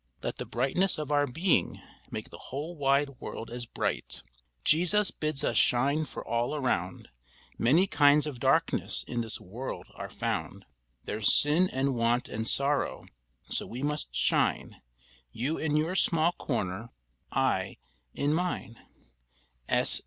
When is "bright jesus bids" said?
3.67-5.43